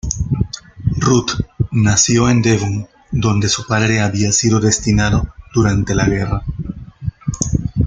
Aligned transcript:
Ruth 0.97 1.29
nació 1.69 2.27
en 2.27 2.41
Devon 2.41 2.87
donde 3.11 3.47
su 3.49 3.67
padre 3.67 3.99
había 3.99 4.31
sido 4.31 4.59
destinado 4.59 5.31
durante 5.53 5.93
la 5.93 6.05
guerra. 6.07 6.41